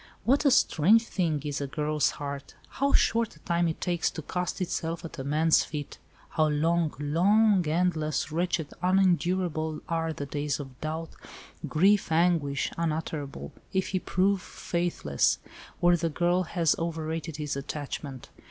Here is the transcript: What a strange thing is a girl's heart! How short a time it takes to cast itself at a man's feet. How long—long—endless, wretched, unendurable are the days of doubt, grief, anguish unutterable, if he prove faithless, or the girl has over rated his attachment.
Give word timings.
What 0.23 0.45
a 0.45 0.49
strange 0.49 1.03
thing 1.05 1.43
is 1.45 1.61
a 1.61 1.67
girl's 1.67 2.09
heart! 2.17 2.55
How 2.69 2.91
short 2.91 3.35
a 3.35 3.39
time 3.41 3.67
it 3.67 3.79
takes 3.79 4.09
to 4.09 4.23
cast 4.23 4.59
itself 4.59 5.05
at 5.05 5.19
a 5.19 5.23
man's 5.23 5.63
feet. 5.63 5.99
How 6.29 6.47
long—long—endless, 6.47 8.31
wretched, 8.31 8.69
unendurable 8.81 9.81
are 9.87 10.11
the 10.11 10.25
days 10.25 10.59
of 10.59 10.81
doubt, 10.81 11.11
grief, 11.67 12.11
anguish 12.11 12.71
unutterable, 12.79 13.51
if 13.73 13.89
he 13.89 13.99
prove 13.99 14.41
faithless, 14.41 15.37
or 15.81 15.95
the 15.95 16.09
girl 16.09 16.41
has 16.45 16.75
over 16.79 17.05
rated 17.05 17.37
his 17.37 17.55
attachment. 17.55 18.29